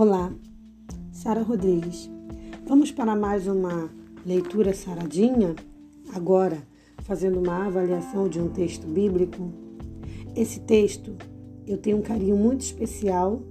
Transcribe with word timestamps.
Olá, 0.00 0.32
Sara 1.12 1.42
Rodrigues. 1.42 2.10
Vamos 2.66 2.90
para 2.90 3.14
mais 3.14 3.46
uma 3.46 3.90
leitura 4.24 4.72
saradinha? 4.72 5.54
Agora, 6.14 6.66
fazendo 7.02 7.38
uma 7.38 7.66
avaliação 7.66 8.26
de 8.26 8.40
um 8.40 8.48
texto 8.48 8.86
bíblico. 8.86 9.52
Esse 10.34 10.60
texto 10.60 11.14
eu 11.66 11.76
tenho 11.76 11.98
um 11.98 12.00
carinho 12.00 12.34
muito 12.34 12.62
especial, 12.62 13.42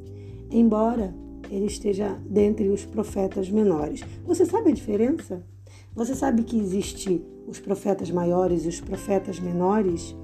embora 0.50 1.14
ele 1.52 1.68
esteja 1.68 2.20
dentre 2.28 2.68
os 2.70 2.84
profetas 2.84 3.48
menores. 3.52 4.02
Você 4.26 4.44
sabe 4.44 4.72
a 4.72 4.74
diferença? 4.74 5.46
Você 5.94 6.16
sabe 6.16 6.42
que 6.42 6.58
existe 6.58 7.24
os 7.46 7.60
profetas 7.60 8.10
maiores 8.10 8.66
e 8.66 8.70
os 8.70 8.82
profetas 8.82 9.40
menores? 9.40 10.16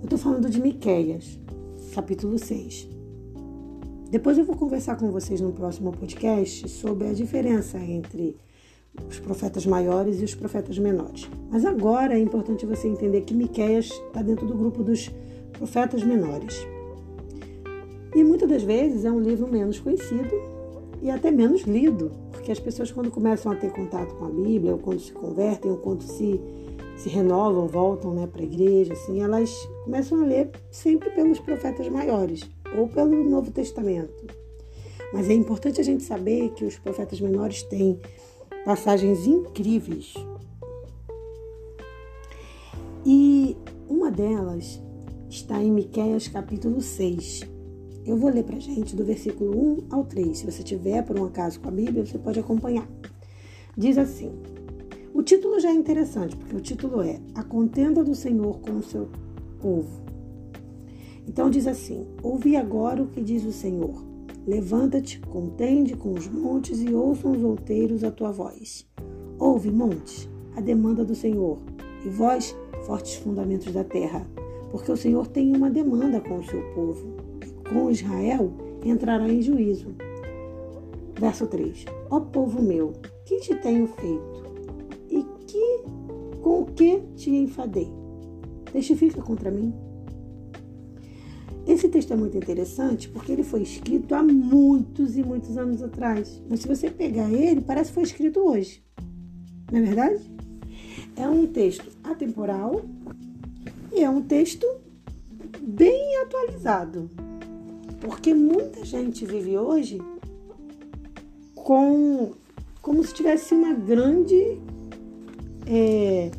Eu 0.00 0.06
estou 0.06 0.18
falando 0.18 0.50
de 0.50 0.60
Miqueias, 0.60 1.38
capítulo 1.94 2.36
6. 2.36 2.93
Depois 4.14 4.38
eu 4.38 4.44
vou 4.44 4.54
conversar 4.54 4.94
com 4.94 5.10
vocês 5.10 5.40
no 5.40 5.50
próximo 5.50 5.90
podcast 5.90 6.68
sobre 6.68 7.08
a 7.08 7.12
diferença 7.12 7.78
entre 7.78 8.36
os 9.10 9.18
profetas 9.18 9.66
maiores 9.66 10.20
e 10.20 10.24
os 10.24 10.36
profetas 10.36 10.78
menores. 10.78 11.28
Mas 11.50 11.64
agora 11.64 12.14
é 12.14 12.20
importante 12.20 12.64
você 12.64 12.86
entender 12.86 13.22
que 13.22 13.34
Miqueias 13.34 13.86
está 13.86 14.22
dentro 14.22 14.46
do 14.46 14.54
grupo 14.54 14.84
dos 14.84 15.10
profetas 15.52 16.04
menores. 16.04 16.64
E 18.14 18.22
muitas 18.22 18.48
das 18.48 18.62
vezes 18.62 19.04
é 19.04 19.10
um 19.10 19.18
livro 19.18 19.50
menos 19.50 19.80
conhecido 19.80 20.30
e 21.02 21.10
até 21.10 21.32
menos 21.32 21.62
lido, 21.62 22.12
porque 22.30 22.52
as 22.52 22.60
pessoas 22.60 22.92
quando 22.92 23.10
começam 23.10 23.50
a 23.50 23.56
ter 23.56 23.72
contato 23.72 24.14
com 24.14 24.26
a 24.26 24.30
Bíblia, 24.30 24.74
ou 24.74 24.78
quando 24.78 25.00
se 25.00 25.12
convertem, 25.12 25.72
ou 25.72 25.78
quando 25.78 26.02
se, 26.02 26.40
se 26.96 27.08
renovam, 27.08 27.66
voltam 27.66 28.14
né, 28.14 28.28
para 28.28 28.42
a 28.42 28.44
igreja, 28.44 28.92
assim, 28.92 29.20
elas 29.20 29.50
começam 29.82 30.22
a 30.22 30.24
ler 30.24 30.52
sempre 30.70 31.10
pelos 31.10 31.40
profetas 31.40 31.88
maiores 31.88 32.53
ou 32.76 32.88
pelo 32.88 33.24
Novo 33.24 33.50
Testamento. 33.50 34.26
Mas 35.12 35.30
é 35.30 35.32
importante 35.32 35.80
a 35.80 35.84
gente 35.84 36.02
saber 36.02 36.50
que 36.50 36.64
os 36.64 36.78
profetas 36.78 37.20
menores 37.20 37.62
têm 37.62 38.00
passagens 38.64 39.26
incríveis. 39.26 40.14
E 43.06 43.56
uma 43.88 44.10
delas 44.10 44.82
está 45.28 45.62
em 45.62 45.70
Miqueias 45.70 46.28
capítulo 46.28 46.80
6. 46.80 47.42
Eu 48.06 48.16
vou 48.16 48.30
ler 48.30 48.44
para 48.44 48.58
gente 48.58 48.94
do 48.96 49.04
versículo 49.04 49.56
1 49.56 49.86
ao 49.90 50.04
3. 50.04 50.36
Se 50.36 50.46
você 50.46 50.62
tiver 50.62 51.02
por 51.02 51.18
um 51.18 51.24
acaso 51.24 51.60
com 51.60 51.68
a 51.68 51.72
Bíblia, 51.72 52.04
você 52.04 52.18
pode 52.18 52.40
acompanhar. 52.40 52.88
Diz 53.76 53.96
assim: 53.98 54.32
O 55.12 55.22
título 55.22 55.58
já 55.58 55.70
é 55.70 55.74
interessante, 55.74 56.36
porque 56.36 56.56
o 56.56 56.60
título 56.60 57.02
é 57.02 57.20
A 57.34 57.42
Contenda 57.42 58.04
do 58.04 58.14
Senhor 58.14 58.58
com 58.60 58.78
o 58.78 58.82
seu 58.82 59.08
povo. 59.60 60.03
Então 61.26 61.50
diz 61.50 61.66
assim: 61.66 62.06
Ouvi 62.22 62.56
agora 62.56 63.02
o 63.02 63.08
que 63.08 63.22
diz 63.22 63.44
o 63.44 63.52
Senhor. 63.52 64.04
Levanta-te, 64.46 65.20
contende 65.20 65.96
com 65.96 66.12
os 66.12 66.28
montes 66.28 66.80
e 66.82 66.92
ouçam 66.92 67.32
os 67.32 67.42
outeiros 67.42 68.04
a 68.04 68.10
tua 68.10 68.30
voz. 68.30 68.86
Ouve, 69.38 69.70
montes, 69.70 70.28
a 70.54 70.60
demanda 70.60 71.04
do 71.04 71.14
Senhor, 71.14 71.58
e 72.04 72.08
vós, 72.10 72.54
fortes 72.84 73.14
fundamentos 73.14 73.72
da 73.72 73.82
terra, 73.82 74.26
porque 74.70 74.92
o 74.92 74.96
Senhor 74.96 75.26
tem 75.28 75.56
uma 75.56 75.70
demanda 75.70 76.20
com 76.20 76.38
o 76.38 76.44
seu 76.44 76.62
povo, 76.74 77.16
com 77.72 77.90
Israel 77.90 78.52
entrará 78.84 79.26
em 79.28 79.40
juízo. 79.40 79.94
Verso 81.18 81.46
3: 81.46 81.84
Ó 82.10 82.20
povo 82.20 82.60
meu, 82.60 82.92
que 83.24 83.40
te 83.40 83.54
tenho 83.56 83.86
feito? 83.86 84.44
E 85.08 85.24
que 85.46 85.84
com 86.42 86.60
o 86.62 86.66
que 86.66 87.00
te 87.16 87.30
enfadei? 87.30 87.90
Testifica 88.72 89.22
contra 89.22 89.50
mim. 89.50 89.72
Esse 91.66 91.88
texto 91.88 92.12
é 92.12 92.16
muito 92.16 92.36
interessante 92.36 93.08
porque 93.08 93.32
ele 93.32 93.42
foi 93.42 93.62
escrito 93.62 94.14
há 94.14 94.22
muitos 94.22 95.16
e 95.16 95.22
muitos 95.22 95.56
anos 95.56 95.82
atrás. 95.82 96.42
Mas 96.48 96.60
se 96.60 96.68
você 96.68 96.90
pegar 96.90 97.30
ele, 97.32 97.62
parece 97.62 97.88
que 97.88 97.94
foi 97.94 98.02
escrito 98.02 98.40
hoje. 98.40 98.82
Não 99.72 99.78
é 99.78 99.82
verdade? 99.82 100.30
É 101.16 101.26
um 101.26 101.46
texto 101.46 101.90
atemporal 102.02 102.84
e 103.92 104.02
é 104.02 104.10
um 104.10 104.20
texto 104.20 104.66
bem 105.60 106.18
atualizado. 106.18 107.10
Porque 108.00 108.34
muita 108.34 108.84
gente 108.84 109.24
vive 109.24 109.56
hoje 109.56 110.02
com 111.54 112.32
como 112.82 113.02
se 113.02 113.14
tivesse 113.14 113.54
uma 113.54 113.72
grande 113.72 114.58
é, 115.66 116.30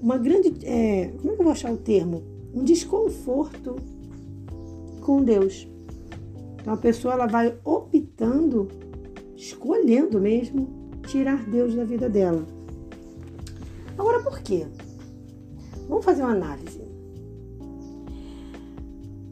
uma 0.00 0.16
grande 0.16 0.54
é, 0.64 1.12
como 1.18 1.32
é 1.32 1.34
que 1.34 1.40
eu 1.40 1.44
vou 1.44 1.52
achar 1.52 1.70
o 1.70 1.76
termo 1.76 2.22
um 2.54 2.64
desconforto 2.64 3.76
com 5.04 5.22
Deus. 5.22 5.68
Então 6.60 6.72
a 6.72 6.78
pessoa 6.78 7.14
ela 7.14 7.26
vai 7.26 7.56
optando, 7.62 8.68
escolhendo 9.36 10.18
mesmo 10.18 10.90
tirar 11.06 11.44
Deus 11.44 11.74
da 11.74 11.84
vida 11.84 12.08
dela. 12.08 12.44
Agora 13.98 14.22
por 14.22 14.40
quê? 14.40 14.66
Vamos 15.88 16.04
fazer 16.04 16.22
uma 16.22 16.32
análise. 16.32 16.82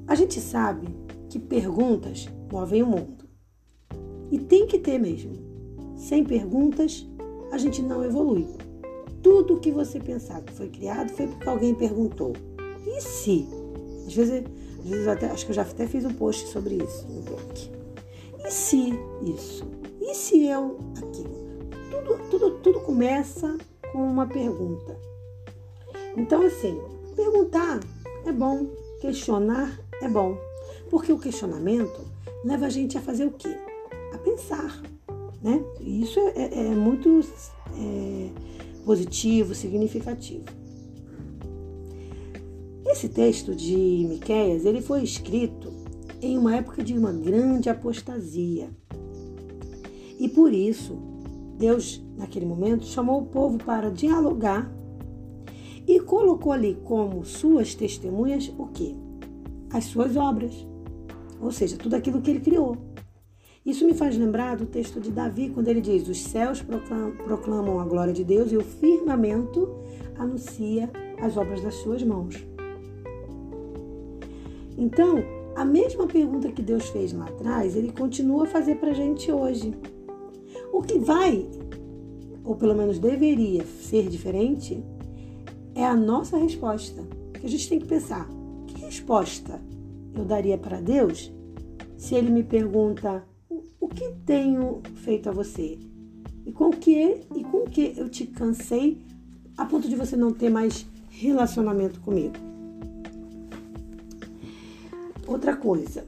A 0.06 0.14
gente 0.14 0.38
sabe 0.40 0.88
que 1.30 1.38
perguntas 1.38 2.28
movem 2.52 2.82
o 2.82 2.86
mundo. 2.86 3.24
E 4.30 4.38
tem 4.38 4.66
que 4.66 4.78
ter 4.78 4.98
mesmo. 4.98 5.32
Sem 5.96 6.22
perguntas, 6.22 7.08
a 7.50 7.56
gente 7.56 7.80
não 7.80 8.04
evolui. 8.04 8.46
Tudo 9.22 9.58
que 9.58 9.70
você 9.70 9.98
pensar 9.98 10.42
que 10.42 10.52
foi 10.52 10.68
criado 10.68 11.10
foi 11.10 11.26
porque 11.28 11.48
alguém 11.48 11.74
perguntou. 11.74 12.34
E 12.86 13.00
se? 13.00 13.46
Às 14.06 14.14
vezes 14.14 14.44
até, 15.08 15.26
acho 15.26 15.44
que 15.44 15.52
eu 15.52 15.56
já 15.56 15.62
até 15.62 15.86
fiz 15.86 16.04
um 16.04 16.12
post 16.12 16.48
sobre 16.48 16.76
isso 16.76 17.06
no 17.08 17.22
blog. 17.22 17.70
E 18.44 18.50
se 18.50 18.92
isso? 19.22 19.64
E 20.00 20.14
se 20.14 20.46
eu 20.46 20.78
aquilo? 20.96 21.42
Tudo, 21.90 22.28
tudo, 22.30 22.50
tudo 22.58 22.80
começa 22.80 23.56
com 23.92 23.98
uma 23.98 24.26
pergunta. 24.26 24.96
Então, 26.16 26.44
assim, 26.44 26.80
perguntar 27.14 27.80
é 28.26 28.32
bom, 28.32 28.66
questionar 29.00 29.78
é 30.00 30.08
bom. 30.08 30.36
Porque 30.90 31.12
o 31.12 31.18
questionamento 31.18 32.00
leva 32.44 32.66
a 32.66 32.70
gente 32.70 32.98
a 32.98 33.00
fazer 33.00 33.26
o 33.26 33.32
quê? 33.32 33.56
A 34.12 34.18
pensar. 34.18 34.82
Né? 35.42 35.64
E 35.80 36.02
isso 36.02 36.18
é, 36.20 36.32
é, 36.36 36.66
é 36.66 36.74
muito 36.74 37.20
é, 37.78 38.30
positivo, 38.84 39.54
significativo. 39.54 40.44
Esse 42.84 43.08
texto 43.08 43.54
de 43.54 43.76
Miqueias, 44.08 44.64
ele 44.64 44.82
foi 44.82 45.02
escrito 45.02 45.72
em 46.20 46.36
uma 46.36 46.56
época 46.56 46.82
de 46.82 46.96
uma 46.96 47.12
grande 47.12 47.68
apostasia. 47.68 48.70
E 50.18 50.28
por 50.28 50.52
isso, 50.52 50.98
Deus, 51.58 52.02
naquele 52.16 52.46
momento, 52.46 52.84
chamou 52.84 53.22
o 53.22 53.26
povo 53.26 53.58
para 53.58 53.90
dialogar 53.90 54.72
e 55.86 56.00
colocou 56.00 56.52
ali 56.52 56.78
como 56.84 57.24
suas 57.24 57.74
testemunhas 57.74 58.52
o 58.58 58.66
quê? 58.66 58.94
As 59.72 59.84
suas 59.84 60.16
obras. 60.16 60.54
Ou 61.40 61.50
seja, 61.50 61.76
tudo 61.76 61.94
aquilo 61.94 62.20
que 62.20 62.30
ele 62.30 62.40
criou. 62.40 62.76
Isso 63.64 63.86
me 63.86 63.94
faz 63.94 64.16
lembrar 64.16 64.56
do 64.56 64.66
texto 64.66 65.00
de 65.00 65.10
Davi, 65.10 65.50
quando 65.50 65.68
ele 65.68 65.80
diz: 65.80 66.08
Os 66.08 66.20
céus 66.20 66.62
proclamam 67.24 67.78
a 67.78 67.84
glória 67.84 68.12
de 68.12 68.24
Deus 68.24 68.50
e 68.50 68.56
o 68.56 68.60
firmamento 68.60 69.68
anuncia 70.18 70.90
as 71.20 71.36
obras 71.36 71.62
das 71.62 71.74
suas 71.76 72.02
mãos. 72.02 72.51
Então, 74.82 75.22
a 75.54 75.64
mesma 75.64 76.08
pergunta 76.08 76.50
que 76.50 76.60
Deus 76.60 76.88
fez 76.88 77.12
lá 77.12 77.26
atrás, 77.26 77.76
ele 77.76 77.92
continua 77.92 78.42
a 78.42 78.48
fazer 78.48 78.74
para 78.80 78.90
a 78.90 78.94
gente 78.94 79.30
hoje. 79.30 79.72
O 80.72 80.82
que 80.82 80.98
vai, 80.98 81.48
ou 82.42 82.56
pelo 82.56 82.74
menos 82.74 82.98
deveria 82.98 83.64
ser 83.64 84.08
diferente, 84.08 84.82
é 85.72 85.84
a 85.84 85.94
nossa 85.94 86.36
resposta. 86.36 87.00
Que 87.32 87.46
a 87.46 87.48
gente 87.48 87.68
tem 87.68 87.78
que 87.78 87.86
pensar: 87.86 88.28
que 88.66 88.84
resposta 88.84 89.60
eu 90.16 90.24
daria 90.24 90.58
para 90.58 90.80
Deus 90.80 91.32
se 91.96 92.16
Ele 92.16 92.32
me 92.32 92.42
pergunta 92.42 93.24
o 93.78 93.86
que 93.86 94.10
tenho 94.26 94.82
feito 94.96 95.28
a 95.28 95.32
você 95.32 95.78
e 96.44 96.50
com 96.50 96.70
que 96.70 97.20
e 97.36 97.44
com 97.44 97.66
que 97.66 97.94
eu 97.96 98.08
te 98.08 98.26
cansei 98.26 99.00
a 99.56 99.64
ponto 99.64 99.88
de 99.88 99.94
você 99.94 100.16
não 100.16 100.32
ter 100.32 100.50
mais 100.50 100.84
relacionamento 101.08 102.00
comigo? 102.00 102.51
Outra 105.42 105.56
coisa 105.56 106.04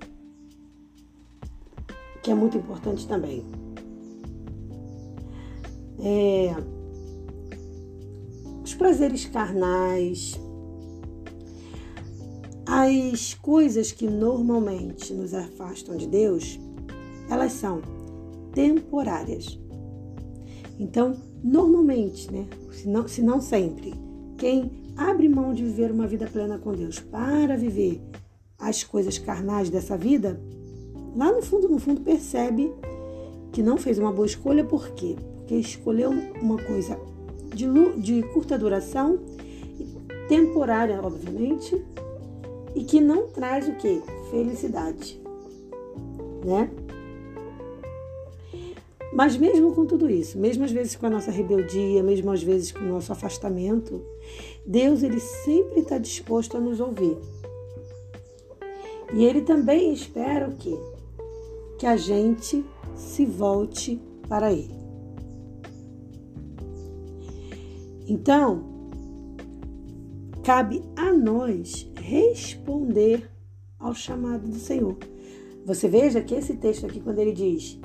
que 2.23 2.31
é 2.31 2.35
muito 2.37 2.57
importante 2.57 3.05
também 3.09 3.45
é 5.99 6.55
os 8.63 8.75
prazeres 8.75 9.25
carnais, 9.25 10.39
as 12.65 13.35
coisas 13.35 13.91
que 13.91 14.07
normalmente 14.07 15.13
nos 15.13 15.35
afastam 15.35 15.97
de 15.97 16.07
Deus, 16.07 16.57
elas 17.29 17.55
são 17.55 17.83
temporárias. 18.53 19.59
Então, 20.79 21.17
normalmente, 21.43 22.33
né, 22.33 22.47
se 22.71 22.87
não, 22.87 23.09
se 23.09 23.21
não 23.21 23.41
sempre, 23.41 23.95
quem 24.39 24.71
abre 24.97 25.29
mão 25.29 25.53
de 25.53 25.65
viver 25.65 25.91
uma 25.91 26.07
vida 26.07 26.29
plena 26.33 26.57
com 26.57 26.73
Deus 26.73 27.01
para 27.01 27.57
viver 27.57 28.01
as 28.69 28.83
coisas 28.83 29.19
carnais 29.19 29.69
dessa 29.69 29.97
vida, 29.97 30.41
lá 31.15 31.31
no 31.31 31.43
fundo, 31.43 31.69
no 31.69 31.79
fundo, 31.79 32.01
percebe 32.01 32.73
que 33.53 33.63
não 33.63 33.77
fez 33.77 33.99
uma 33.99 34.11
boa 34.11 34.27
escolha, 34.27 34.65
por 34.65 34.91
quê? 34.91 35.17
Porque 35.37 35.55
escolheu 35.55 36.11
uma 36.41 36.57
coisa 36.57 36.99
de, 37.55 37.67
de 38.01 38.23
curta 38.33 38.59
duração, 38.59 39.19
temporária, 40.29 41.01
obviamente, 41.03 41.81
e 42.75 42.83
que 42.83 43.01
não 43.01 43.29
traz 43.29 43.69
o 43.69 43.75
que? 43.75 44.03
Felicidade, 44.31 45.21
né? 46.45 46.71
Mas 49.13 49.37
mesmo 49.37 49.73
com 49.73 49.87
tudo 49.87 50.11
isso, 50.11 50.37
mesmo 50.39 50.65
às 50.65 50.73
vezes 50.73 50.97
com 50.97 51.07
a 51.07 51.11
nossa 51.11 51.31
rebeldia, 51.31 52.03
mesmo 52.03 52.33
às 52.33 52.43
vezes 52.43 52.73
com 52.73 52.81
o 52.81 52.89
nosso 52.89 53.13
afastamento, 53.13 54.03
Deus 54.67 55.05
ele 55.05 55.21
sempre 55.21 55.81
está 55.81 55.99
disposto 55.99 56.57
a 56.57 56.61
nos 56.61 56.81
ouvir. 56.81 57.17
E 59.15 59.25
ele 59.25 59.43
também 59.43 59.93
espera 59.93 60.49
o 60.49 60.57
quê? 60.57 60.77
Que 61.79 61.87
a 61.87 61.97
gente 61.97 62.65
se 62.97 63.25
volte 63.25 64.01
para 64.29 64.53
ele. 64.53 64.75
Então, 68.09 68.65
cabe 70.43 70.83
a 70.97 71.13
nós 71.13 71.91
responder 71.97 73.31
ao 73.79 73.95
chamado 73.95 74.49
do 74.49 74.59
Senhor. 74.59 74.97
Você 75.65 75.89
veja 75.89 76.21
que 76.21 76.35
esse 76.35 76.57
texto 76.57 76.85
aqui, 76.85 77.01
quando 77.01 77.21
ele 77.21 77.33
diz: 77.33 77.79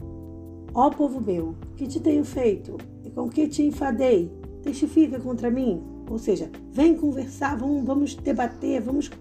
Ó 0.73 0.89
povo 0.89 1.21
meu, 1.21 1.55
que 1.77 1.87
te 1.87 1.99
tenho 1.99 2.25
feito 2.25 2.75
e 3.05 3.09
com 3.11 3.29
que 3.29 3.47
te 3.47 3.63
enfadei, 3.63 4.31
testifica 4.63 5.19
contra 5.19 5.51
mim. 5.51 5.81
Ou 6.09 6.17
seja, 6.17 6.49
vem 6.71 6.95
conversar, 6.95 7.55
vamos, 7.55 7.85
vamos 7.85 8.15
debater, 8.15 8.81
vamos, 8.81 9.11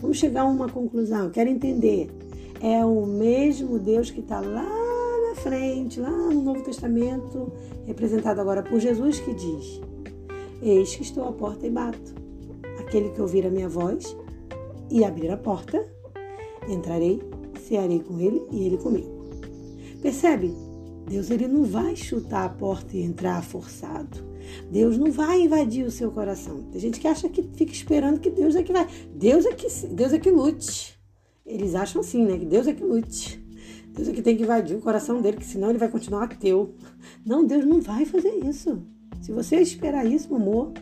vamos 0.00 0.18
chegar 0.18 0.42
a 0.42 0.46
uma 0.46 0.68
conclusão. 0.68 1.30
quero 1.30 1.50
entender. 1.50 2.10
É 2.60 2.84
o 2.84 3.06
mesmo 3.06 3.78
Deus 3.78 4.10
que 4.10 4.20
está 4.20 4.40
lá 4.40 4.68
na 5.28 5.34
frente, 5.36 6.00
lá 6.00 6.10
no 6.10 6.42
Novo 6.42 6.62
Testamento, 6.62 7.52
representado 7.86 8.40
agora 8.40 8.62
por 8.62 8.80
Jesus, 8.80 9.20
que 9.20 9.32
diz: 9.32 9.80
Eis 10.60 10.96
que 10.96 11.02
estou 11.02 11.28
à 11.28 11.32
porta 11.32 11.66
e 11.66 11.70
bato. 11.70 12.14
Aquele 12.80 13.10
que 13.10 13.20
ouvir 13.20 13.46
a 13.46 13.50
minha 13.50 13.68
voz 13.68 14.16
e 14.90 15.04
abrir 15.04 15.30
a 15.30 15.36
porta, 15.36 15.86
entrarei, 16.68 17.22
cearei 17.60 18.00
com 18.00 18.18
ele 18.18 18.42
e 18.50 18.66
ele 18.66 18.78
comigo. 18.78 19.28
Percebe? 20.02 20.67
Deus 21.08 21.30
ele 21.30 21.48
não 21.48 21.64
vai 21.64 21.96
chutar 21.96 22.44
a 22.44 22.48
porta 22.48 22.96
e 22.96 23.02
entrar 23.02 23.42
forçado. 23.42 24.18
Deus 24.70 24.98
não 24.98 25.10
vai 25.10 25.42
invadir 25.42 25.84
o 25.86 25.90
seu 25.90 26.10
coração. 26.10 26.62
Tem 26.70 26.80
gente 26.80 27.00
que 27.00 27.08
acha 27.08 27.28
que 27.28 27.42
fica 27.54 27.72
esperando 27.72 28.20
que 28.20 28.30
Deus 28.30 28.54
é 28.54 28.62
que 28.62 28.72
vai. 28.72 28.86
Deus 29.14 29.46
é 29.46 29.52
que, 29.52 29.66
Deus 29.88 30.12
é 30.12 30.18
que 30.18 30.30
lute. 30.30 30.98
Eles 31.46 31.74
acham 31.74 32.00
assim, 32.00 32.24
né? 32.24 32.38
Que 32.38 32.44
Deus 32.44 32.66
é 32.66 32.72
que 32.72 32.84
lute. 32.84 33.42
Deus 33.88 34.08
é 34.08 34.12
que 34.12 34.22
tem 34.22 34.36
que 34.36 34.42
invadir 34.42 34.76
o 34.76 34.80
coração 34.80 35.20
dele, 35.20 35.38
que 35.38 35.46
senão 35.46 35.70
ele 35.70 35.78
vai 35.78 35.88
continuar 35.88 36.24
ateu. 36.24 36.74
Não, 37.24 37.44
Deus 37.44 37.64
não 37.64 37.80
vai 37.80 38.04
fazer 38.04 38.34
isso. 38.44 38.82
Se 39.20 39.32
você 39.32 39.56
esperar 39.56 40.06
isso, 40.06 40.34
amor, 40.34 40.72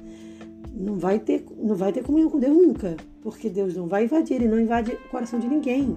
não 0.74 0.98
vai 0.98 1.18
ter, 1.18 1.46
não 1.56 1.74
vai 1.74 1.92
ter 1.92 2.02
comunhão 2.02 2.28
com 2.28 2.38
Deus 2.38 2.54
nunca, 2.54 2.96
porque 3.22 3.48
Deus 3.48 3.74
não 3.74 3.86
vai 3.86 4.04
invadir, 4.04 4.34
ele 4.34 4.48
não 4.48 4.60
invade 4.60 4.92
o 4.92 5.08
coração 5.08 5.38
de 5.38 5.48
ninguém. 5.48 5.96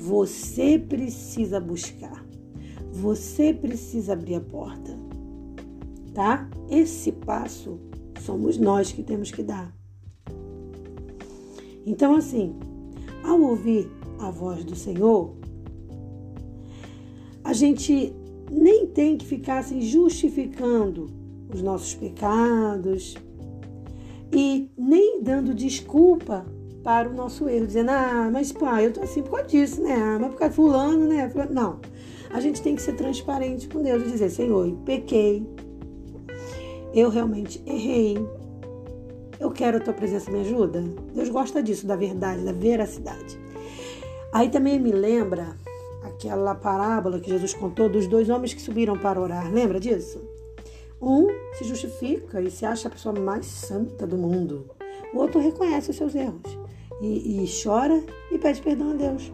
Você 0.00 0.78
precisa 0.78 1.58
buscar. 1.58 2.27
Você 3.00 3.54
precisa 3.54 4.14
abrir 4.14 4.34
a 4.34 4.40
porta, 4.40 4.90
tá? 6.12 6.50
Esse 6.68 7.12
passo 7.12 7.78
somos 8.20 8.58
nós 8.58 8.90
que 8.90 9.04
temos 9.04 9.30
que 9.30 9.40
dar. 9.40 9.72
Então, 11.86 12.16
assim, 12.16 12.56
ao 13.22 13.40
ouvir 13.40 13.88
a 14.18 14.32
voz 14.32 14.64
do 14.64 14.74
Senhor, 14.74 15.32
a 17.44 17.52
gente 17.52 18.12
nem 18.50 18.88
tem 18.88 19.16
que 19.16 19.24
ficar 19.24 19.58
assim 19.58 19.80
justificando 19.80 21.08
os 21.54 21.62
nossos 21.62 21.94
pecados 21.94 23.14
e 24.32 24.68
nem 24.76 25.22
dando 25.22 25.54
desculpa 25.54 26.44
para 26.82 27.08
o 27.08 27.14
nosso 27.14 27.48
erro, 27.48 27.66
dizendo, 27.68 27.90
ah, 27.90 28.28
mas 28.32 28.50
pá, 28.50 28.82
eu 28.82 28.92
tô 28.92 29.02
assim 29.02 29.22
por 29.22 29.30
causa 29.30 29.46
disso, 29.46 29.80
né? 29.82 29.94
Ah, 29.94 30.18
mas 30.20 30.32
por 30.32 30.38
causa 30.38 30.50
de 30.50 30.56
fulano, 30.56 31.06
né? 31.06 31.32
Não 31.52 31.78
a 32.30 32.40
gente 32.40 32.60
tem 32.62 32.74
que 32.74 32.82
ser 32.82 32.94
transparente 32.94 33.68
com 33.68 33.82
Deus 33.82 34.02
e 34.02 34.10
dizer: 34.10 34.30
Senhor, 34.30 34.66
eu 34.66 34.76
pequei, 34.84 35.46
eu 36.94 37.08
realmente 37.08 37.62
errei, 37.66 38.18
eu 39.40 39.50
quero 39.50 39.78
a 39.78 39.80
tua 39.80 39.94
presença, 39.94 40.30
me 40.30 40.40
ajuda. 40.40 40.82
Deus 41.14 41.28
gosta 41.28 41.62
disso, 41.62 41.86
da 41.86 41.96
verdade, 41.96 42.44
da 42.44 42.52
veracidade. 42.52 43.38
Aí 44.32 44.48
também 44.50 44.78
me 44.78 44.92
lembra 44.92 45.56
aquela 46.02 46.54
parábola 46.54 47.20
que 47.20 47.30
Jesus 47.30 47.54
contou 47.54 47.88
dos 47.88 48.06
dois 48.06 48.28
homens 48.28 48.52
que 48.52 48.60
subiram 48.60 48.98
para 48.98 49.20
orar. 49.20 49.50
Lembra 49.52 49.80
disso? 49.80 50.20
Um 51.00 51.28
se 51.56 51.64
justifica 51.64 52.42
e 52.42 52.50
se 52.50 52.66
acha 52.66 52.88
a 52.88 52.90
pessoa 52.90 53.18
mais 53.18 53.46
santa 53.46 54.06
do 54.06 54.18
mundo. 54.18 54.66
O 55.14 55.18
outro 55.18 55.40
reconhece 55.40 55.90
os 55.90 55.96
seus 55.96 56.14
erros 56.14 56.58
e, 57.00 57.44
e 57.44 57.62
chora 57.62 58.02
e 58.30 58.38
pede 58.38 58.60
perdão 58.60 58.90
a 58.90 58.94
Deus 58.94 59.32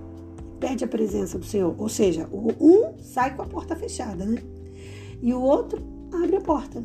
perde 0.65 0.83
a 0.83 0.89
presença 0.89 1.39
do 1.39 1.45
Senhor. 1.45 1.75
Ou 1.77 1.91
seja, 1.91 2.27
o 2.33 2.51
um 2.59 2.95
sai 2.99 3.37
com 3.37 3.43
a 3.43 3.47
porta 3.47 3.77
fechada, 3.77 4.25
né? 4.25 4.43
E 5.21 5.35
o 5.35 5.43
outro 5.43 5.79
abre 6.11 6.37
a 6.37 6.41
porta. 6.41 6.83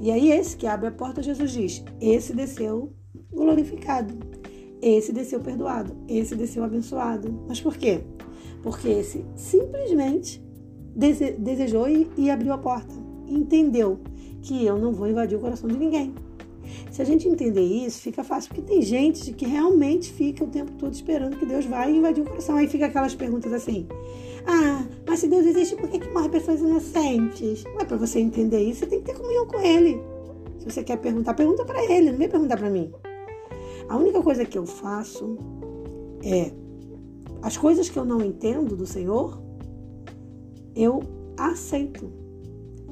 E 0.00 0.10
aí, 0.10 0.32
esse 0.32 0.56
que 0.56 0.66
abre 0.66 0.88
a 0.88 0.90
porta, 0.90 1.22
Jesus 1.22 1.52
diz: 1.52 1.84
esse 2.00 2.34
desceu 2.34 2.92
glorificado, 3.32 4.12
esse 4.82 5.12
desceu 5.12 5.38
perdoado, 5.38 5.96
esse 6.08 6.34
desceu 6.34 6.64
abençoado. 6.64 7.44
Mas 7.46 7.60
por 7.60 7.76
quê? 7.76 8.00
Porque 8.60 8.88
esse 8.88 9.24
simplesmente 9.36 10.42
desejou 11.38 11.86
e 11.88 12.28
abriu 12.28 12.52
a 12.52 12.58
porta. 12.58 12.92
Entendeu 13.28 14.00
que 14.42 14.66
eu 14.66 14.76
não 14.76 14.92
vou 14.92 15.08
invadir 15.08 15.38
o 15.38 15.40
coração 15.40 15.68
de 15.68 15.78
ninguém. 15.78 16.12
Se 16.90 17.00
a 17.00 17.04
gente 17.04 17.28
entender 17.28 17.62
isso, 17.62 18.00
fica 18.00 18.22
fácil, 18.22 18.54
porque 18.54 18.62
tem 18.62 18.82
gente 18.82 19.32
que 19.32 19.46
realmente 19.46 20.12
fica 20.12 20.44
o 20.44 20.46
tempo 20.46 20.72
todo 20.72 20.92
esperando 20.92 21.36
que 21.36 21.46
Deus 21.46 21.64
vai 21.64 21.90
invadir 21.90 22.22
o 22.22 22.26
coração. 22.26 22.56
Aí 22.56 22.68
fica 22.68 22.86
aquelas 22.86 23.14
perguntas 23.14 23.52
assim: 23.52 23.86
Ah, 24.46 24.84
mas 25.06 25.20
se 25.20 25.28
Deus 25.28 25.46
existe, 25.46 25.76
por 25.76 25.88
que, 25.88 25.98
que 25.98 26.10
morre 26.10 26.28
pessoas 26.28 26.60
inocentes? 26.60 27.64
É 27.80 27.84
para 27.84 27.96
você 27.96 28.20
entender 28.20 28.62
isso, 28.62 28.80
você 28.80 28.86
tem 28.86 29.00
que 29.00 29.06
ter 29.06 29.18
comunhão 29.18 29.46
com 29.46 29.60
Ele. 29.60 30.00
Se 30.58 30.70
você 30.70 30.82
quer 30.84 30.98
perguntar, 30.98 31.34
pergunta 31.34 31.64
para 31.64 31.82
Ele, 31.84 32.10
não 32.10 32.18
vem 32.18 32.28
perguntar 32.28 32.56
para 32.56 32.70
mim. 32.70 32.92
A 33.88 33.96
única 33.96 34.22
coisa 34.22 34.44
que 34.44 34.56
eu 34.56 34.66
faço 34.66 35.36
é 36.22 36.52
as 37.42 37.56
coisas 37.56 37.88
que 37.88 37.98
eu 37.98 38.04
não 38.04 38.22
entendo 38.22 38.76
do 38.76 38.86
Senhor, 38.86 39.42
eu 40.74 41.02
aceito. 41.36 42.10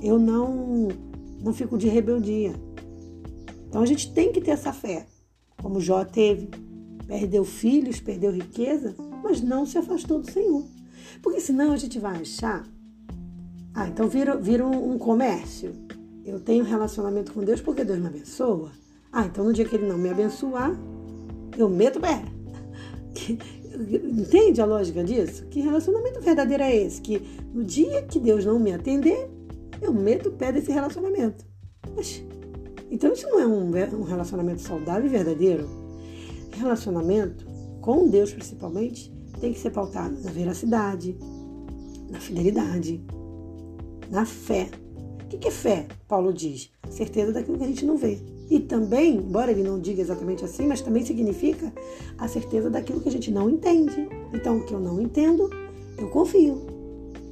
Eu 0.02 0.18
não 0.18 0.88
não 1.42 1.52
fico 1.52 1.78
de 1.78 1.88
rebeldia. 1.88 2.52
Então 3.70 3.82
a 3.82 3.86
gente 3.86 4.12
tem 4.12 4.32
que 4.32 4.40
ter 4.40 4.50
essa 4.50 4.72
fé, 4.72 5.06
como 5.62 5.80
Jó 5.80 6.04
teve. 6.04 6.50
Perdeu 7.06 7.44
filhos, 7.44 8.00
perdeu 8.00 8.32
riqueza, 8.32 8.96
mas 9.22 9.40
não 9.40 9.64
se 9.64 9.78
afastou 9.78 10.20
do 10.20 10.28
Senhor. 10.28 10.64
Porque 11.22 11.40
senão 11.40 11.72
a 11.72 11.76
gente 11.76 11.96
vai 11.96 12.20
achar. 12.20 12.66
Ah, 13.72 13.86
então 13.86 14.08
vira, 14.08 14.36
vira 14.36 14.66
um, 14.66 14.94
um 14.94 14.98
comércio. 14.98 15.72
Eu 16.24 16.40
tenho 16.40 16.64
relacionamento 16.64 17.32
com 17.32 17.44
Deus 17.44 17.60
porque 17.60 17.84
Deus 17.84 18.00
me 18.00 18.08
abençoa. 18.08 18.72
Ah, 19.12 19.26
então 19.26 19.44
no 19.44 19.52
dia 19.52 19.64
que 19.64 19.76
Ele 19.76 19.86
não 19.86 19.98
me 19.98 20.08
abençoar, 20.08 20.76
eu 21.56 21.68
meto 21.68 22.00
pé. 22.00 22.24
Entende 24.02 24.60
a 24.60 24.64
lógica 24.64 25.04
disso? 25.04 25.46
Que 25.46 25.60
relacionamento 25.60 26.20
verdadeiro 26.20 26.64
é 26.64 26.74
esse? 26.74 27.00
Que 27.00 27.22
no 27.54 27.62
dia 27.62 28.02
que 28.02 28.18
Deus 28.18 28.44
não 28.44 28.58
me 28.58 28.72
atender, 28.72 29.30
eu 29.80 29.92
meto 29.92 30.28
o 30.28 30.32
pé 30.32 30.50
desse 30.50 30.72
relacionamento. 30.72 31.44
Mas 31.94 32.24
então 32.90 33.12
isso 33.12 33.28
não 33.28 33.40
é 33.40 33.46
um, 33.46 33.70
um 33.98 34.02
relacionamento 34.02 34.60
saudável 34.60 35.06
e 35.06 35.08
verdadeiro. 35.08 35.68
Relacionamento 36.52 37.46
com 37.80 38.08
Deus, 38.08 38.32
principalmente, 38.32 39.12
tem 39.40 39.52
que 39.52 39.58
ser 39.58 39.70
pautado 39.70 40.20
na 40.22 40.30
veracidade, 40.30 41.16
na 42.10 42.20
fidelidade, 42.20 43.02
na 44.10 44.26
fé. 44.26 44.68
O 45.24 45.38
que 45.38 45.48
é 45.48 45.50
fé? 45.50 45.86
Paulo 46.08 46.32
diz: 46.32 46.70
certeza 46.90 47.32
daquilo 47.32 47.56
que 47.56 47.64
a 47.64 47.68
gente 47.68 47.86
não 47.86 47.96
vê. 47.96 48.18
E 48.50 48.58
também, 48.58 49.16
embora 49.16 49.52
ele 49.52 49.62
não 49.62 49.78
diga 49.78 50.02
exatamente 50.02 50.44
assim, 50.44 50.66
mas 50.66 50.80
também 50.80 51.04
significa 51.04 51.72
a 52.18 52.26
certeza 52.26 52.68
daquilo 52.68 53.00
que 53.00 53.08
a 53.08 53.12
gente 53.12 53.30
não 53.30 53.48
entende. 53.48 54.08
Então, 54.34 54.58
o 54.58 54.66
que 54.66 54.74
eu 54.74 54.80
não 54.80 55.00
entendo, 55.00 55.48
eu 55.96 56.08
confio 56.08 56.79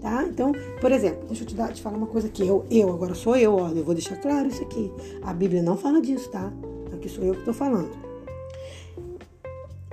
tá? 0.00 0.24
Então, 0.24 0.52
por 0.80 0.92
exemplo, 0.92 1.26
deixa 1.26 1.42
eu 1.42 1.46
te, 1.46 1.54
dar, 1.54 1.72
te 1.72 1.82
falar 1.82 1.96
uma 1.96 2.06
coisa 2.06 2.28
aqui. 2.28 2.46
Eu, 2.46 2.64
eu, 2.70 2.92
agora 2.92 3.14
sou 3.14 3.36
eu, 3.36 3.54
olha, 3.54 3.78
eu 3.78 3.84
vou 3.84 3.94
deixar 3.94 4.16
claro 4.16 4.48
isso 4.48 4.62
aqui. 4.62 4.90
A 5.22 5.32
Bíblia 5.32 5.62
não 5.62 5.76
fala 5.76 6.00
disso, 6.00 6.30
tá? 6.30 6.52
Aqui 6.92 7.08
sou 7.08 7.24
eu 7.24 7.34
que 7.34 7.40
estou 7.40 7.54
falando. 7.54 7.90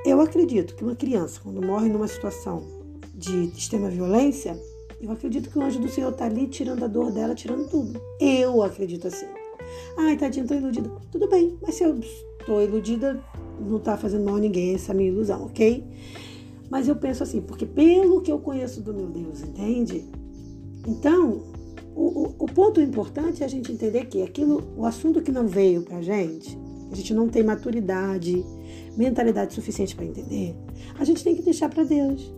Eu 0.06 0.22
acredito 0.22 0.76
que 0.76 0.84
uma 0.84 0.96
criança, 0.96 1.40
quando 1.44 1.66
morre 1.66 1.90
numa 1.90 2.08
situação 2.08 2.64
de 3.14 3.46
extrema 3.58 3.90
violência, 3.90 4.60
eu 5.02 5.12
acredito 5.12 5.50
que 5.50 5.58
o 5.58 5.64
anjo 5.64 5.80
do 5.80 5.90
Senhor 5.90 6.12
está 6.12 6.26
ali 6.26 6.48
tirando 6.48 6.84
a 6.84 6.88
dor 6.88 7.12
dela, 7.12 7.34
tirando 7.34 7.70
tudo. 7.70 8.00
Eu 8.20 8.62
acredito 8.62 9.08
assim. 9.08 9.26
Ai, 9.98 10.16
tadinha, 10.16 10.46
tô 10.46 10.54
iludida. 10.54 10.92
Tudo 11.12 11.28
bem, 11.28 11.58
mas 11.62 11.76
se 11.76 11.84
eu 11.84 11.98
estou 12.00 12.62
iludida, 12.62 13.20
não 13.60 13.78
está 13.78 13.98
fazendo 13.98 14.26
mal 14.26 14.36
a 14.36 14.40
ninguém 14.40 14.76
essa 14.76 14.94
minha 14.94 15.10
ilusão, 15.10 15.46
ok? 15.46 15.84
Mas 16.69 16.88
eu 16.88 16.95
penso 16.95 17.24
assim, 17.24 17.41
porque 17.41 17.65
pelo 17.65 18.22
que 18.22 18.31
eu 18.31 18.39
conheço 18.39 18.81
do 18.81 18.93
meu 18.93 19.07
Deus, 19.07 19.41
entende? 19.41 20.05
Então, 20.88 21.43
o, 21.95 22.24
o, 22.24 22.36
o 22.39 22.45
ponto 22.45 22.81
importante 22.81 23.43
é 23.43 23.45
a 23.45 23.50
gente 23.50 23.72
entender 23.72 24.05
que 24.05 24.22
aquilo, 24.22 24.63
o 24.75 24.86
assunto 24.86 25.22
que 25.22 25.31
não 25.31 25.48
veio 25.48 25.81
pra 25.84 26.01
gente, 26.01 26.57
a 26.91 26.95
gente 26.95 27.13
não 27.13 27.27
tem 27.27 27.43
maturidade, 27.43 28.43
mentalidade 28.98 29.53
suficiente 29.53 29.95
para 29.95 30.05
entender, 30.05 30.55
a 31.00 31.03
gente 31.03 31.24
tem 31.24 31.36
que 31.36 31.41
deixar 31.41 31.69
para 31.69 31.84
Deus. 31.84 32.34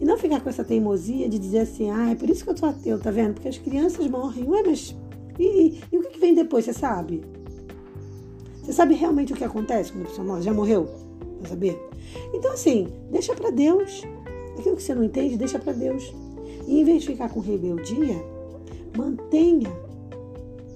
E 0.00 0.04
não 0.04 0.18
ficar 0.18 0.40
com 0.40 0.48
essa 0.48 0.64
teimosia 0.64 1.28
de 1.28 1.38
dizer 1.38 1.60
assim, 1.60 1.90
ah, 1.90 2.10
é 2.10 2.14
por 2.16 2.28
isso 2.28 2.42
que 2.42 2.50
eu 2.50 2.56
sou 2.56 2.68
ateu, 2.68 2.98
tá 2.98 3.10
vendo? 3.10 3.34
Porque 3.34 3.46
as 3.46 3.58
crianças 3.58 4.04
morrem. 4.08 4.48
Ué, 4.48 4.62
mas 4.66 4.96
e, 5.38 5.44
e, 5.44 5.80
e 5.92 5.98
o 5.98 6.02
que, 6.02 6.10
que 6.10 6.18
vem 6.18 6.34
depois, 6.34 6.64
você 6.64 6.72
sabe? 6.72 7.22
Você 8.62 8.72
sabe 8.72 8.94
realmente 8.94 9.32
o 9.32 9.36
que 9.36 9.44
acontece 9.44 9.92
quando 9.92 10.06
a 10.06 10.08
pessoa 10.08 10.26
morre? 10.26 10.42
Já 10.42 10.52
morreu? 10.52 10.88
Saber? 11.46 11.78
Então, 12.32 12.52
assim, 12.52 12.88
deixa 13.10 13.34
para 13.34 13.50
Deus. 13.50 14.02
Aquilo 14.58 14.76
que 14.76 14.82
você 14.82 14.94
não 14.94 15.04
entende, 15.04 15.36
deixa 15.36 15.58
para 15.58 15.72
Deus. 15.72 16.14
E 16.66 16.80
em 16.80 16.84
vez 16.84 17.02
de 17.02 17.08
ficar 17.08 17.28
com 17.30 17.40
rebeldia, 17.40 18.22
mantenha 18.96 19.70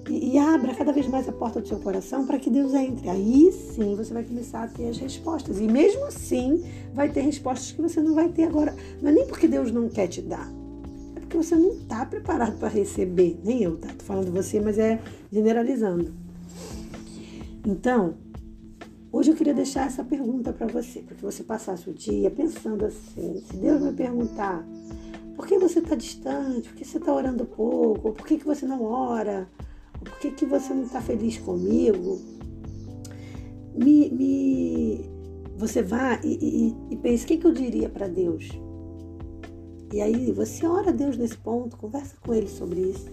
e, 0.09 0.35
e, 0.35 0.39
abra 0.39 0.75
cada 0.75 0.93
vez 0.93 1.09
mais 1.09 1.29
a 1.29 1.33
porta 1.33 1.61
do 1.61 1.67
seu 1.67 1.79
coração 1.79 2.27
para 2.27 2.39
que 2.39 2.49
Deus 2.49 2.73
entre. 2.75 3.09
Aí 3.09 3.51
sim 3.53 3.95
você 3.97 4.15
vai 4.15 4.23
começar 4.23 4.63
a 4.63 4.69
ter 4.69 4.89
as 4.89 4.99
respostas. 4.99 5.59
E 5.59 5.67
mesmo 5.67 6.05
assim, 6.05 6.65
vai 6.95 7.09
ter 7.09 7.23
respostas 7.23 7.73
que 7.73 7.83
você 7.83 8.01
não 8.01 8.15
vai 8.15 8.29
ter 8.29 8.45
agora. 8.45 8.75
Não 9.03 9.11
é 9.11 9.13
nem 9.13 9.27
porque 9.27 9.49
Deus 9.49 9.73
não 9.73 9.89
quer 9.89 10.07
te 10.07 10.23
dar, 10.23 10.49
é 11.17 11.21
porque 11.21 11.37
você 11.37 11.57
não 11.57 11.73
está 11.73 12.07
preparado 12.07 12.57
para 12.59 12.69
receber. 12.69 13.39
Nem 13.45 13.63
eu, 13.63 13.77
tá? 13.79 13.89
Tô 13.89 14.05
falando 14.05 14.33
você, 14.33 14.61
mas 14.61 14.79
é 14.79 15.01
generalizando. 15.33 16.13
Então, 17.67 18.15
hoje 19.17 19.31
eu 19.31 19.37
queria 19.37 19.55
deixar 19.55 19.87
essa 19.87 20.05
pergunta 20.05 20.53
para 20.53 20.67
você, 20.67 21.01
para 21.01 21.17
que 21.17 21.23
você 21.23 21.43
passasse 21.43 21.89
o 21.89 21.95
dia 21.95 22.31
pensando 22.31 22.85
assim: 22.85 23.41
se 23.41 23.57
Deus 23.57 23.81
me 23.81 23.93
perguntar 23.93 24.67
por 25.35 25.47
que 25.47 25.59
você 25.59 25.79
está 25.79 25.95
distante, 25.95 26.69
por 26.69 26.77
que 26.77 26.85
você 26.85 26.99
está 26.99 27.15
orando 27.15 27.45
pouco, 27.45 28.13
por 28.13 28.27
que, 28.27 28.37
que 28.37 28.45
você 28.45 28.67
não 28.67 28.83
ora, 28.83 29.49
por 29.99 30.19
que, 30.19 30.31
que 30.31 30.45
você 30.45 30.73
não 30.75 30.85
está 30.85 31.01
feliz 31.01 31.39
comigo? 31.39 32.21
Me, 33.75 34.11
me, 34.11 35.11
você 35.57 35.83
vá 35.83 36.21
e, 36.23 36.39
e, 36.41 36.95
e 36.95 36.97
pense, 36.97 37.25
o 37.25 37.29
que, 37.29 37.37
que 37.39 37.47
eu 37.47 37.53
diria 37.53 37.89
para 37.89 38.09
Deus? 38.09 38.49
E 39.93 40.01
aí 40.01 40.33
você 40.33 40.67
ora 40.67 40.91
a 40.91 40.93
Deus 40.93 41.17
nesse 41.17 41.37
ponto, 41.37 41.77
conversa 41.77 42.17
com 42.21 42.35
Ele 42.35 42.49
sobre 42.49 42.81
isso. 42.81 43.07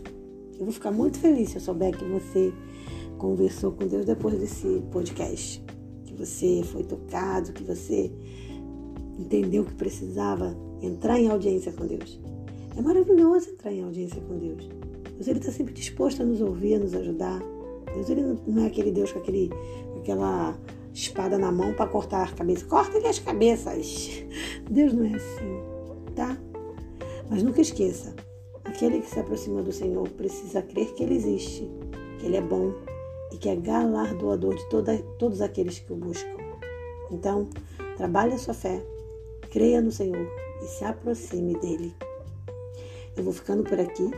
Eu 0.53 0.65
vou 0.65 0.72
ficar 0.72 0.91
muito 0.91 1.19
feliz 1.19 1.50
se 1.50 1.57
eu 1.57 1.62
souber 1.62 1.95
que 1.95 2.05
você 2.05 2.53
conversou 3.17 3.72
com 3.72 3.88
Deus 3.88 4.05
depois 4.05 4.39
desse 4.39 4.81
podcast. 4.91 5.63
Que 6.13 6.25
você 6.25 6.62
foi 6.63 6.84
tocado, 6.84 7.51
que 7.53 7.63
você 7.63 8.12
entendeu 9.17 9.65
que 9.65 9.74
precisava 9.74 10.55
entrar 10.82 11.20
em 11.20 11.29
audiência 11.29 11.72
com 11.72 11.86
Deus. 11.86 12.20
É 12.77 12.82
maravilhoso 12.82 13.50
entrar 13.50 13.72
em 13.72 13.84
audiência 13.84 14.22
com 14.22 14.38
Deus. 14.38 14.70
Deus 15.15 15.27
ele 15.27 15.39
está 15.39 15.51
sempre 15.51 15.74
disposto 15.74 16.22
a 16.22 16.25
nos 16.25 16.41
ouvir, 16.41 16.75
a 16.75 16.79
nos 16.79 16.93
ajudar. 16.93 17.41
Deus 17.93 18.10
ele 18.10 18.38
não 18.48 18.63
é 18.63 18.67
aquele 18.67 18.91
Deus 18.91 19.12
com, 19.12 19.20
aquele, 19.20 19.50
com 19.91 20.00
aquela 20.00 20.58
espada 20.93 21.38
na 21.38 21.51
mão 21.51 21.74
para 21.74 21.88
cortar 21.88 22.27
a 22.27 22.32
cabeça. 22.32 22.65
Corta-lhe 22.65 23.08
as 23.08 23.20
cabeças. 23.20 24.24
Deus 24.70 24.93
não 24.93 25.05
é 25.05 25.15
assim, 25.15 26.13
tá? 26.15 26.38
Mas 27.29 27.41
nunca 27.41 27.62
esqueça, 27.62 28.15
aquele 28.63 29.00
que 29.00 29.10
se 29.10 29.20
aproxima 29.20 29.62
do 29.62 29.72
Senhor 29.72 30.08
precisa 30.10 30.62
crer 30.62 30.93
que 30.93 31.03
Ele 31.03 31.15
existe, 31.15 31.70
que 32.20 32.25
Ele 32.25 32.38
é 32.38 32.41
bom 32.41 32.74
e 33.34 33.38
que 33.38 33.50
é 33.50 33.56
galardoador 33.56 34.56
de 34.56 34.70
toda, 34.70 34.98
todos 35.18 35.42
aqueles 35.42 35.80
que 35.80 35.92
o 35.92 35.96
buscam. 35.96 36.38
Então, 37.12 37.50
trabalhe 37.98 38.34
a 38.34 38.38
sua 38.38 38.54
fé, 38.54 38.82
creia 39.50 39.82
no 39.82 39.92
Senhor 39.92 40.28
e 40.62 40.66
se 40.68 40.86
aproxime 40.86 41.56
dele. 41.60 41.94
Eu 43.18 43.24
vou 43.24 43.34
ficando 43.34 43.63
por 43.63 43.80
aqui. 43.80 44.10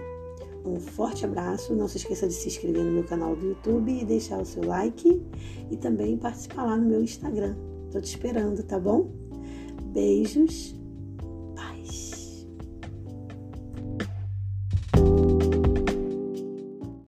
Um 0.66 0.80
forte 0.80 1.26
abraço. 1.26 1.76
Não 1.76 1.88
se 1.88 1.98
esqueça 1.98 2.28
de 2.28 2.34
se 2.34 2.48
inscrever 2.48 2.84
no 2.84 2.92
meu 2.92 3.04
canal 3.04 3.36
do 3.36 3.46
YouTube 3.46 3.92
e 3.92 4.06
deixar 4.06 4.42
o 4.42 4.46
seu 4.46 4.66
like 4.66 5.22
e 5.70 5.78
também 5.78 6.18
participar 6.18 6.64
lá 6.64 6.78
no 6.78 6.88
meu 6.88 7.02
Instagram. 7.02 7.56
Tô 7.92 8.00
te 8.00 8.06
esperando, 8.06 8.64
tá 8.64 8.80
bom? 8.80 9.10
Beijos 9.94 10.76